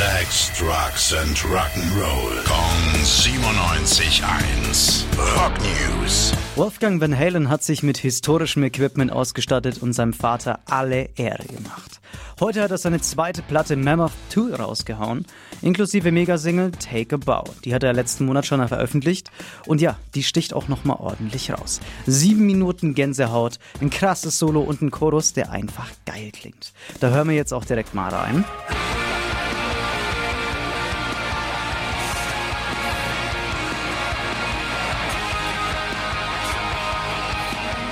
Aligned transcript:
Sex, 0.00 0.56
Drugs 0.58 1.12
and 1.12 1.36
Rock'n'Roll. 1.44 2.42
Kong 2.46 3.02
97.1. 3.02 5.04
Rock 5.36 5.52
News. 5.60 6.32
Wolfgang 6.56 7.02
Van 7.02 7.14
Halen 7.14 7.50
hat 7.50 7.62
sich 7.62 7.82
mit 7.82 7.98
historischem 7.98 8.62
Equipment 8.62 9.12
ausgestattet 9.12 9.82
und 9.82 9.92
seinem 9.92 10.14
Vater 10.14 10.60
alle 10.64 11.10
Ehre 11.16 11.44
gemacht. 11.44 12.00
Heute 12.40 12.62
hat 12.62 12.70
er 12.70 12.78
seine 12.78 13.02
zweite 13.02 13.42
Platte 13.42 13.76
Mammoth 13.76 14.12
2 14.30 14.56
rausgehauen, 14.56 15.26
inklusive 15.60 16.10
Megasingle 16.10 16.70
Take 16.70 17.16
a 17.16 17.18
Bow. 17.18 17.44
Die 17.66 17.74
hat 17.74 17.82
er 17.82 17.92
letzten 17.92 18.24
Monat 18.24 18.46
schon 18.46 18.66
veröffentlicht 18.66 19.30
und 19.66 19.82
ja, 19.82 19.98
die 20.14 20.22
sticht 20.22 20.54
auch 20.54 20.66
nochmal 20.66 20.96
ordentlich 20.98 21.50
raus. 21.50 21.80
Sieben 22.06 22.46
Minuten 22.46 22.94
Gänsehaut, 22.94 23.58
ein 23.82 23.90
krasses 23.90 24.38
Solo 24.38 24.62
und 24.62 24.80
ein 24.80 24.90
Chorus, 24.90 25.34
der 25.34 25.50
einfach 25.50 25.90
geil 26.06 26.30
klingt. 26.32 26.72
Da 27.00 27.10
hören 27.10 27.28
wir 27.28 27.36
jetzt 27.36 27.52
auch 27.52 27.66
direkt 27.66 27.94
mal 27.94 28.08
rein. 28.08 28.46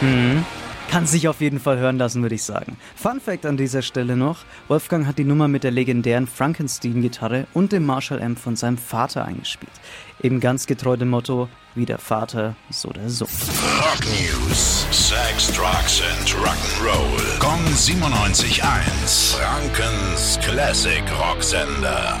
Hm. 0.00 0.44
Kann 0.90 1.06
sich 1.06 1.28
auf 1.28 1.40
jeden 1.40 1.60
Fall 1.60 1.78
hören 1.78 1.98
lassen, 1.98 2.22
würde 2.22 2.34
ich 2.34 2.42
sagen. 2.42 2.76
Fun 2.96 3.20
Fact 3.20 3.46
an 3.46 3.56
dieser 3.56 3.80
Stelle 3.82 4.16
noch: 4.16 4.38
Wolfgang 4.66 5.06
hat 5.06 5.18
die 5.18 5.24
Nummer 5.24 5.46
mit 5.46 5.62
der 5.62 5.70
legendären 5.70 6.26
Frankenstein-Gitarre 6.26 7.46
und 7.54 7.70
dem 7.70 7.86
Marshall-Amp 7.86 8.38
von 8.38 8.56
seinem 8.56 8.76
Vater 8.76 9.24
eingespielt. 9.24 9.72
Eben 10.20 10.40
ganz 10.40 10.66
getreu 10.66 10.96
dem 10.96 11.10
Motto: 11.10 11.48
wie 11.76 11.86
der 11.86 11.98
Vater, 11.98 12.56
so 12.70 12.90
der 12.90 13.08
Sohn. 13.08 13.28
Rock 13.28 14.04
News. 14.04 14.86
Sex, 14.90 15.52
Drugs 15.52 16.02
and 16.02 16.28
Rock'n'Roll. 16.34 17.38
Kong 17.38 17.64
97.1. 17.66 19.36
Frankens 19.36 20.40
Classic 20.42 21.04
Rocksender. 21.20 22.20